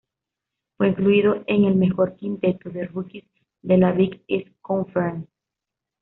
Fue 0.77 0.87
incluido 0.89 1.43
en 1.45 1.65
el 1.65 1.75
mejor 1.75 2.15
quinteto 2.15 2.71
de 2.71 2.87
rookies 2.87 3.25
de 3.61 3.77
la 3.77 3.91
Big 3.91 4.23
East 4.29 4.47
Conference. 4.59 5.29